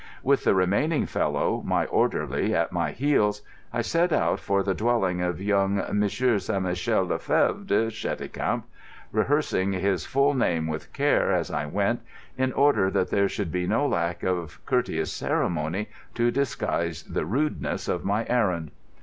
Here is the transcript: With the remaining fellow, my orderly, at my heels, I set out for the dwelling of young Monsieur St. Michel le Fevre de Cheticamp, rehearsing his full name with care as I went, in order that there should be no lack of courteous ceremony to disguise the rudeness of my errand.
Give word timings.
With 0.23 0.45
the 0.45 0.55
remaining 0.55 1.05
fellow, 1.05 1.61
my 1.63 1.85
orderly, 1.85 2.55
at 2.55 2.71
my 2.71 2.89
heels, 2.91 3.43
I 3.71 3.83
set 3.83 4.11
out 4.11 4.39
for 4.39 4.63
the 4.63 4.73
dwelling 4.73 5.21
of 5.21 5.39
young 5.39 5.75
Monsieur 5.93 6.39
St. 6.39 6.63
Michel 6.63 7.03
le 7.05 7.19
Fevre 7.19 7.63
de 7.63 7.91
Cheticamp, 7.91 8.63
rehearsing 9.11 9.73
his 9.73 10.07
full 10.07 10.33
name 10.33 10.65
with 10.65 10.91
care 10.91 11.31
as 11.31 11.51
I 11.51 11.67
went, 11.67 12.01
in 12.35 12.51
order 12.53 12.89
that 12.89 13.11
there 13.11 13.29
should 13.29 13.51
be 13.51 13.67
no 13.67 13.85
lack 13.85 14.23
of 14.23 14.59
courteous 14.65 15.13
ceremony 15.13 15.87
to 16.15 16.31
disguise 16.31 17.03
the 17.03 17.27
rudeness 17.27 17.87
of 17.87 18.03
my 18.03 18.25
errand. 18.27 18.71